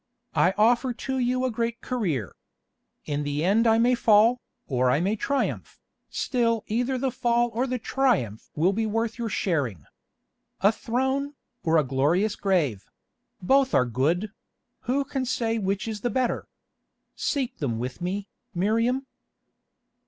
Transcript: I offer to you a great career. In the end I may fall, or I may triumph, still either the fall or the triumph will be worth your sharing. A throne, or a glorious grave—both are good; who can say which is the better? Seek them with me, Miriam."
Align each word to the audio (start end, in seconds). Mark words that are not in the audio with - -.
I 0.33 0.55
offer 0.57 0.93
to 0.93 1.19
you 1.19 1.45
a 1.45 1.51
great 1.51 1.79
career. 1.79 2.35
In 3.05 3.21
the 3.21 3.45
end 3.45 3.67
I 3.67 3.77
may 3.77 3.93
fall, 3.93 4.41
or 4.65 4.89
I 4.89 4.99
may 4.99 5.15
triumph, 5.15 5.79
still 6.09 6.63
either 6.65 6.97
the 6.97 7.11
fall 7.11 7.51
or 7.53 7.67
the 7.67 7.77
triumph 7.77 8.49
will 8.55 8.73
be 8.73 8.87
worth 8.87 9.19
your 9.19 9.29
sharing. 9.29 9.85
A 10.61 10.71
throne, 10.71 11.35
or 11.61 11.77
a 11.77 11.83
glorious 11.83 12.35
grave—both 12.35 13.75
are 13.75 13.85
good; 13.85 14.31
who 14.89 15.05
can 15.05 15.23
say 15.23 15.59
which 15.59 15.87
is 15.87 16.01
the 16.01 16.09
better? 16.09 16.47
Seek 17.15 17.59
them 17.59 17.77
with 17.77 18.01
me, 18.01 18.27
Miriam." 18.55 19.05